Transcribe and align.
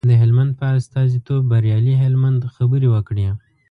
د 0.09 0.11
هلمند 0.21 0.51
په 0.59 0.65
استازیتوب 0.79 1.41
بریالي 1.51 1.93
هلمند 2.03 2.39
خبرې 2.55 2.87
وکړې. 2.91 3.25